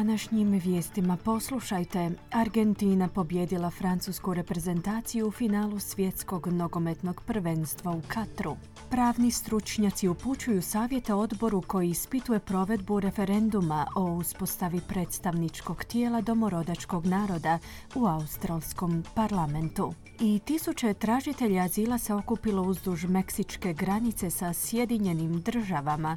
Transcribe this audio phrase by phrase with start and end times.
[0.00, 2.10] Današnjim vijestima poslušajte.
[2.30, 8.56] Argentina pobjedila francusku reprezentaciju u finalu svjetskog nogometnog prvenstva u Katru.
[8.90, 17.58] Pravni stručnjaci upućuju savjeta odboru koji ispituje provedbu referenduma o uspostavi predstavničkog tijela domorodačkog naroda
[17.94, 19.94] u australskom parlamentu.
[20.20, 26.16] I tisuće tražitelja azila se okupilo uzduž meksičke granice sa Sjedinjenim državama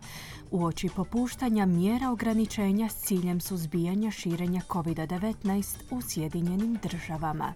[0.52, 3.74] u oči popuštanja mjera ograničenja s ciljem suzbijanja
[4.12, 7.54] širenja COVID-19 u Sjedinjenim državama.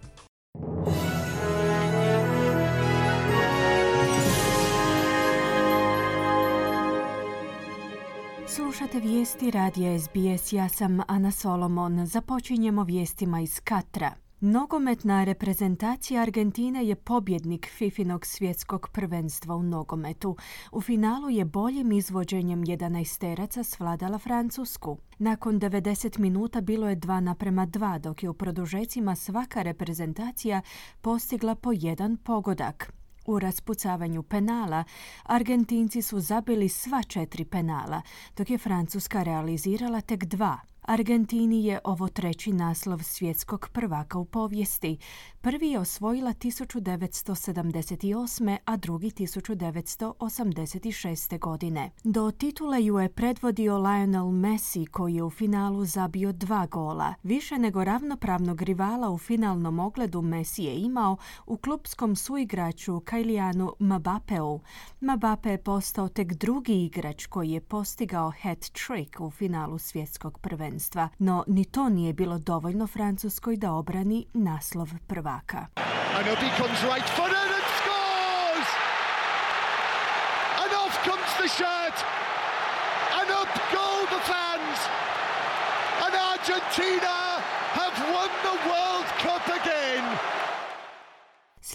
[8.48, 12.06] Slušate vijesti radija SBS, ja sam Ana Solomon.
[12.06, 14.27] Započinjemo vijestima iz Katra.
[14.40, 20.36] Nogometna reprezentacija Argentine je pobjednik Fifinog svjetskog prvenstva u nogometu.
[20.72, 24.98] U finalu je boljim izvođenjem 11 svladala Francusku.
[25.20, 30.62] Nakon 90 minuta bilo je 2 naprema 2, dok je u produžecima svaka reprezentacija
[31.02, 32.94] postigla po jedan pogodak.
[33.26, 34.84] U raspucavanju penala
[35.24, 38.02] Argentinci su zabili sva četiri penala,
[38.38, 40.60] dok je Francuska realizirala tek dva.
[40.88, 44.98] Argentini je ovo treći naslov svjetskog prvaka u povijesti.
[45.42, 48.58] Prvi je osvojila 1978.
[48.66, 51.40] a drugi 1986.
[51.40, 51.92] godine.
[52.04, 57.14] Do titule ju je predvodio Lionel Messi koji je u finalu zabio dva gola.
[57.24, 64.60] Više nego ravnopravnog rivala u finalnom ogledu Messi je imao u klubskom suigraču Kajlijanu Mbapeu.
[65.02, 71.10] Mbappe je postao tek drugi igrač koji je postigao hat-trick u finalu svjetskog prvenstva prvenstva,
[71.20, 75.68] no ni to nije bilo dovoljno Francuskoj da obrani naslov prvaka.
[86.48, 87.18] Argentina
[87.78, 90.47] have won the World Cup again!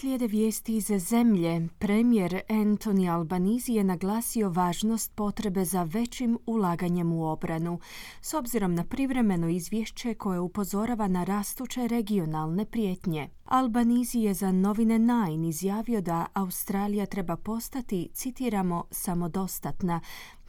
[0.03, 1.67] Slijede vijesti iz zemlje.
[1.79, 7.79] Premijer Anthony Albanizi je naglasio važnost potrebe za većim ulaganjem u obranu,
[8.21, 13.29] s obzirom na privremeno izvješće koje upozorava na rastuće regionalne prijetnje.
[13.45, 20.01] Albanizi je za novine Nine izjavio da Australija treba postati, citiramo, samodostatna,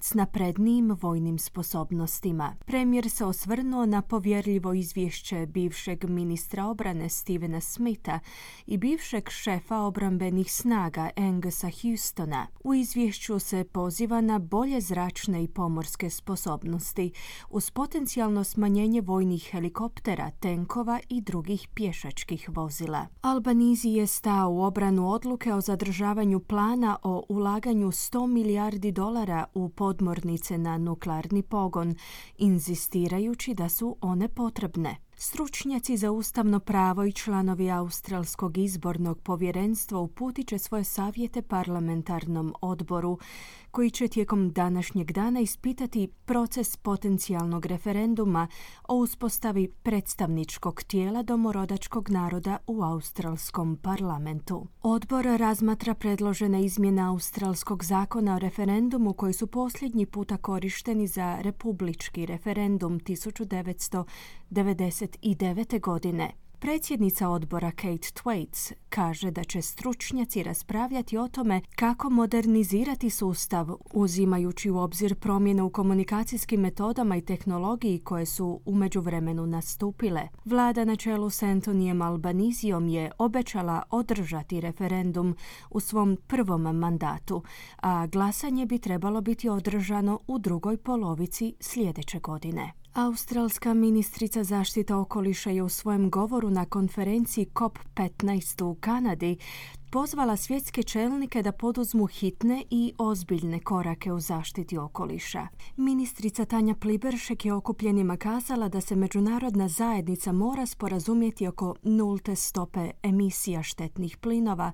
[0.05, 2.57] s naprednijim vojnim sposobnostima.
[2.67, 8.19] Premijer se osvrnuo na povjerljivo izvješće bivšeg ministra obrane Stevena Smitha
[8.67, 12.47] i bivšeg šefa obrambenih snaga Angusa Houstona.
[12.65, 17.13] U izvješću se poziva na bolje zračne i pomorske sposobnosti
[17.51, 23.07] uz potencijalno smanjenje vojnih helikoptera, tenkova i drugih pješačkih vozila.
[23.21, 29.69] Albanizi je stao u obranu odluke o zadržavanju plana o ulaganju 100 milijardi dolara u
[29.69, 31.95] pod podmornice na nuklearni pogon,
[32.39, 34.97] inzistirajući da su one potrebne.
[35.17, 43.19] Stručnjaci za ustavno pravo i članovi Australskog izbornog povjerenstva uputit će svoje savjete parlamentarnom odboru
[43.75, 48.49] koji će tijekom današnjeg dana ispitati proces potencijalnog referenduma
[48.89, 54.67] o uspostavi predstavničkog tijela domorodačkog naroda u australskom parlamentu.
[54.83, 62.27] Odbor razmatra predložene izmjene australskog zakona o referendumu koji su posljednji puta korišteni za republički
[62.27, 65.81] referendum 1999.
[65.81, 66.44] godine.
[66.65, 74.71] Predsjednica odbora Kate Thwaites kaže da će stručnjaci raspravljati o tome kako modernizirati sustav uzimajući
[74.71, 80.29] u obzir promjene u komunikacijskim metodama i tehnologiji koje su u međuvremenu nastupile.
[80.45, 85.37] Vlada na čelu s Antonijem Albanizijom je obećala održati referendum
[85.71, 87.43] u svom prvom mandatu,
[87.83, 92.84] a glasanje bi trebalo biti održano u drugoj polovici sljedeće godine.
[92.95, 99.37] Australska ministrica zaštita okoliša je u svojem govoru na konferenciji COP15 u Kanadi
[99.91, 105.47] pozvala svjetske čelnike da poduzmu hitne i ozbiljne korake u zaštiti okoliša.
[105.77, 112.91] Ministrica Tanja Pliberšek je okupljenima kazala da se međunarodna zajednica mora sporazumjeti oko nulte stope
[113.03, 114.73] emisija štetnih plinova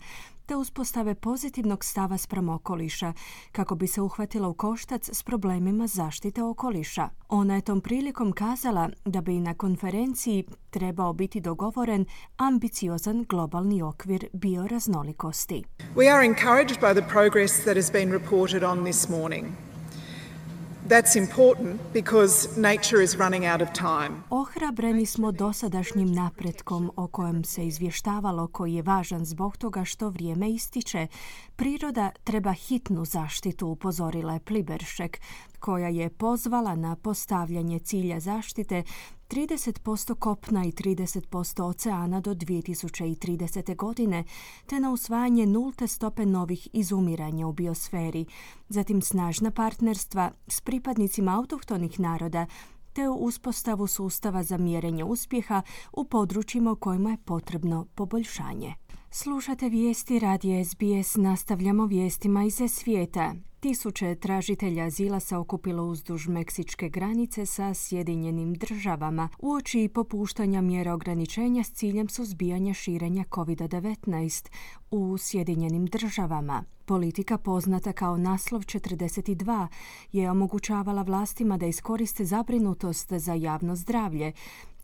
[0.51, 3.13] te uspostave pozitivnog stava spram okoliša,
[3.53, 7.09] kako bi se uhvatila u koštac s problemima zaštite okoliša.
[7.29, 12.07] Ona je tom prilikom kazala da bi na konferenciji trebao biti dogovoren
[12.37, 15.65] ambiciozan globalni okvir bioraznolikosti.
[15.97, 19.70] We are encouraged by the progress that has been reported on this morning.
[20.91, 24.23] That's important because nature is running out of time.
[24.31, 30.51] Ohrabreni smo dosadašnjim napretkom o kojem se izvještavalo koji je važan zbog toga što vrijeme
[30.51, 31.07] ističe.
[31.57, 35.21] Priroda treba hitnu zaštitu, upozorila je Pliberšek,
[35.61, 38.83] koja je pozvala na postavljanje cilja zaštite
[39.31, 43.77] 30% kopna i 30% oceana do 2030.
[43.77, 44.25] godine,
[44.67, 48.27] te na usvajanje nulte stope novih izumiranja u biosferi,
[48.69, 52.47] zatim snažna partnerstva s pripadnicima autohtonih naroda,
[52.93, 55.63] te u uspostavu sustava za mjerenje uspjeha
[55.93, 58.75] u područjima u kojima je potrebno poboljšanje.
[59.13, 63.35] Slušate vijesti radija SBS, nastavljamo vijestima iz svijeta.
[63.61, 71.65] Tisuće tražitelja azila se okupilo uzduž meksičke granice sa Sjedinjenim državama uoči popuštanja mjera ograničenja
[71.65, 74.51] s ciljem suzbijanja širenja COVID-19
[74.91, 76.65] u Sjedinjenim državama.
[76.85, 79.67] Politika poznata kao naslov 42
[80.13, 84.33] je omogućavala vlastima da iskoriste zabrinutost za javno zdravlje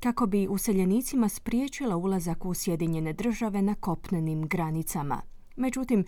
[0.00, 5.22] kako bi useljenicima spriječila ulazak u Sjedinjene države na kopnenim granicama.
[5.56, 6.04] Međutim,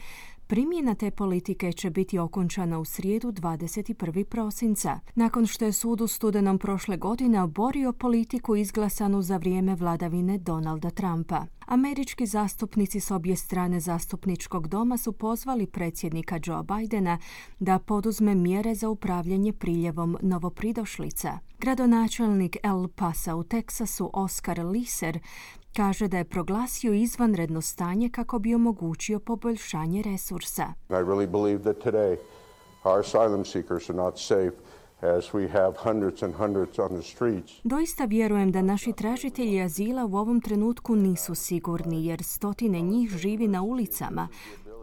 [0.48, 4.24] Primjena te politike će biti okončana u srijedu 21.
[4.24, 10.38] prosinca, nakon što je sud u studenom prošle godine oborio politiku izglasanu za vrijeme vladavine
[10.38, 11.46] Donalda Trumpa.
[11.66, 17.18] Američki zastupnici s obje strane zastupničkog doma su pozvali predsjednika Joe Bidena
[17.58, 21.38] da poduzme mjere za upravljanje priljevom novopridošlica.
[21.58, 25.18] Gradonačelnik El Pasa u Teksasu Oscar Liser
[25.78, 30.62] kaže da je proglasio izvanredno stanje kako bi omogućio poboljšanje resursa.
[30.88, 32.16] I really believe that today
[32.84, 34.56] our asylum seekers are not safe
[35.00, 37.52] as we have hundreds and hundreds on the streets.
[37.64, 43.48] Doista vjerujem da naši tražitelji azila u ovom trenutku nisu sigurni jer stotine njih živi
[43.48, 44.28] na ulicama,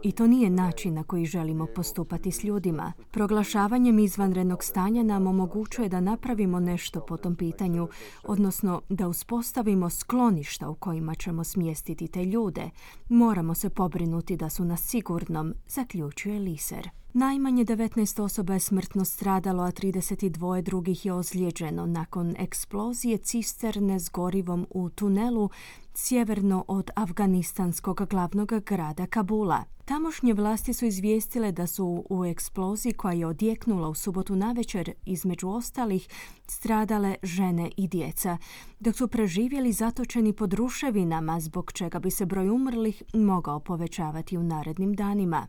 [0.06, 2.92] i to nije način na koji želimo postupati s ljudima.
[3.10, 7.88] Proglašavanjem izvanrednog stanja nam omogućuje da napravimo nešto po tom pitanju,
[8.24, 12.70] odnosno da uspostavimo skloništa u kojima ćemo smjestiti te ljude.
[13.08, 16.90] Moramo se pobrinuti da su na sigurnom, zaključuje Liser.
[17.18, 24.10] Najmanje 19 osoba je smrtno stradalo, a 32 drugih je ozlijeđeno nakon eksplozije cisterne s
[24.10, 25.50] gorivom u tunelu
[25.96, 29.64] sjeverno od afganistanskog glavnog grada Kabula.
[29.84, 35.48] Tamošnje vlasti su izvijestile da su u eksploziji koja je odjeknula u subotu navečer između
[35.48, 36.08] ostalih
[36.46, 38.38] stradale žene i djeca,
[38.80, 44.42] dok su preživjeli zatočeni pod ruševinama zbog čega bi se broj umrlih mogao povećavati u
[44.42, 45.46] narednim danima.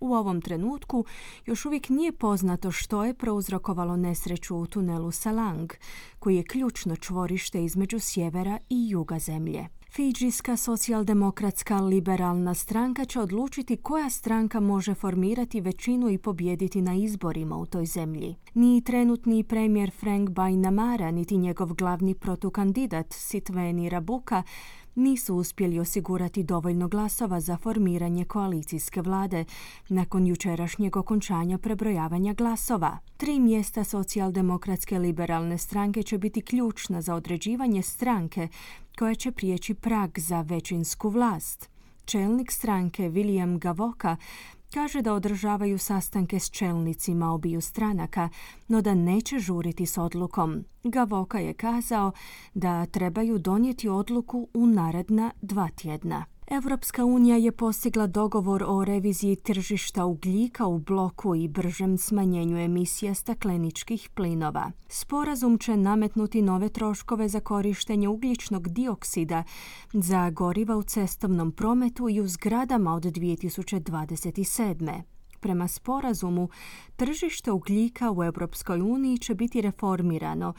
[0.00, 1.04] U ovom trenutku
[1.46, 5.72] još uvijek nije poznato što je prouzrokovalo nesreću u tunelu Salang,
[6.18, 9.68] koji je ključno čvorište između sjevera i juga zemlje.
[9.96, 17.56] Fidžijska socijaldemokratska liberalna stranka će odlučiti koja stranka može formirati većinu i pobijediti na izborima
[17.56, 18.36] u toj zemlji.
[18.54, 24.42] Ni trenutni premijer Frank Bainamara, niti njegov glavni protukandidat Sitveni Rabuka
[24.94, 29.44] nisu uspjeli osigurati dovoljno glasova za formiranje koalicijske vlade
[29.88, 32.98] nakon jučerašnjeg okončanja prebrojavanja glasova.
[33.16, 38.48] Tri mjesta socijaldemokratske liberalne stranke će biti ključna za određivanje stranke
[38.98, 41.70] koja će prijeći prag za većinsku vlast.
[42.04, 44.16] Čelnik stranke William Gavoka
[44.74, 48.28] kaže da održavaju sastanke s čelnicima obiju stranaka,
[48.68, 50.64] no da neće žuriti s odlukom.
[50.84, 52.12] Gavoka je kazao
[52.54, 56.24] da trebaju donijeti odluku u naredna dva tjedna.
[56.50, 63.14] Europska unija je postigla dogovor o reviziji tržišta ugljika u bloku i bržem smanjenju emisija
[63.14, 64.70] stakleničkih plinova.
[64.88, 69.44] Sporazum će nametnuti nove troškove za korištenje ugljičnog dioksida
[69.92, 75.02] za goriva u cestovnom prometu i u zgradama od 2027.
[75.40, 76.48] Prema sporazumu,
[76.96, 80.54] tržište ugljika u Europskoj uniji će biti reformirano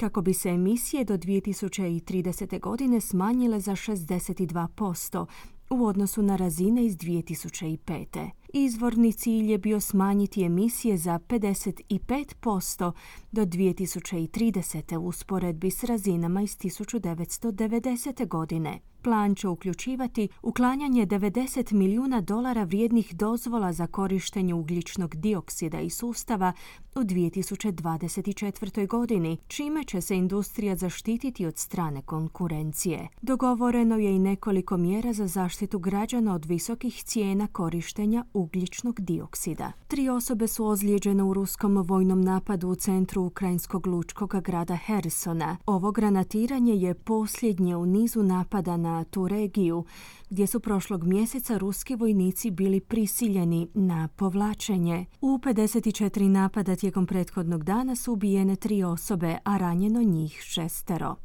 [0.00, 2.60] kako bi se emisije do 2030.
[2.60, 5.26] godine smanjile za 62%
[5.70, 8.30] u odnosu na razine iz 2005.
[8.52, 12.92] Izvorni cilj je bio smanjiti emisije za 55%
[13.32, 14.96] do 2030.
[14.96, 18.28] u usporedbi s razinama iz 1990.
[18.28, 18.80] godine.
[19.06, 26.52] Plan će uključivati uklanjanje 90 milijuna dolara vrijednih dozvola za korištenje ugljičnog dioksida i sustava
[26.96, 28.86] u 2024.
[28.86, 33.08] godini, čime će se industrija zaštititi od strane konkurencije.
[33.22, 39.72] Dogovoreno je i nekoliko mjera za zaštitu građana od visokih cijena korištenja ugljičnog dioksida.
[39.88, 45.56] Tri osobe su ozlijeđene u ruskom vojnom napadu u centru ukrajinskog lučkog grada Hersona.
[45.66, 49.84] Ovo granatiranje je posljednje u nizu napada na tu regiju,
[50.30, 55.06] gdje su prošlog mjeseca ruski vojnici bili prisiljeni na povlačenje.
[55.20, 61.16] U 54 napada tijekom prethodnog dana su ubijene tri osobe, a ranjeno njih šestero.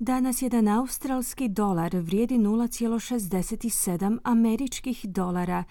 [0.00, 5.64] Danas jedan australski dolar vrijedi 0,67 američkih dolara,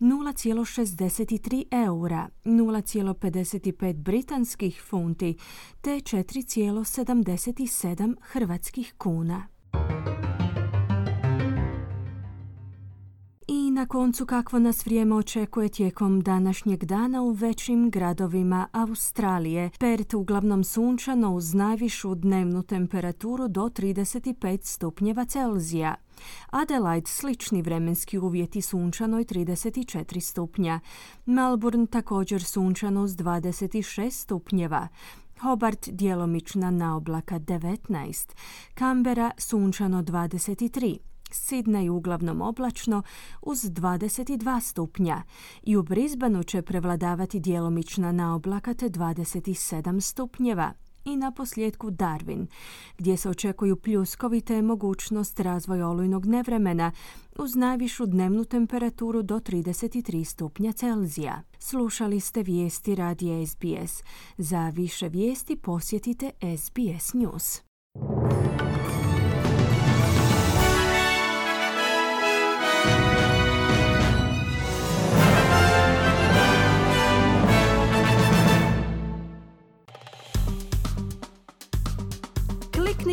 [0.00, 5.36] 0,63 eura, 0,55 britanskih funti
[5.80, 9.51] te 4,77 hrvatskih kuna.
[13.82, 19.70] Na koncu kakvo nas vrijeme očekuje tijekom današnjeg dana u većim gradovima Australije.
[19.78, 25.94] Pert uglavnom sunčano uz najvišu dnevnu temperaturu do 35 stupnjeva Celzija.
[26.50, 30.80] Adelaide slični vremenski uvjeti sunčano i 34 stupnja.
[31.26, 34.88] Melbourne također sunčano uz 26 stupnjeva.
[35.40, 38.32] Hobart djelomična na oblaka 19.
[38.74, 41.11] Kambera sunčano 23.
[41.34, 43.02] Sidney uglavnom oblačno
[43.42, 45.22] uz 22 stupnja
[45.62, 50.72] i u Brisbaneu će prevladavati djelomična naoblaka te 27 stupnjeva
[51.04, 52.46] i na posljedku Darwin,
[52.98, 56.92] gdje se očekuju pljuskovi mogućnost razvoja olujnog nevremena
[57.38, 61.42] uz najvišu dnevnu temperaturu do 33 stupnja Celzija.
[61.58, 64.02] Slušali ste vijesti radija SBS.
[64.38, 67.71] Za više vijesti posjetite SBS News.